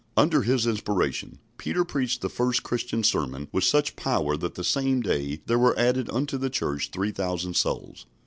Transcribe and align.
Under 0.17 0.41
His 0.41 0.65
inspiration 0.65 1.37
Peter 1.59 1.85
preached 1.85 2.21
the 2.21 2.27
first 2.29 2.63
Christian 2.63 3.03
sermon 3.03 3.47
with 3.51 3.63
such 3.65 3.95
power 3.95 4.35
that 4.35 4.55
the 4.55 4.63
same 4.63 5.01
day 5.01 5.41
there 5.45 5.59
were 5.59 5.77
added 5.77 6.09
unto 6.09 6.39
the 6.39 6.49
Church 6.49 6.89
three 6.91 7.11
thousand 7.11 7.53
souls. 7.55 8.07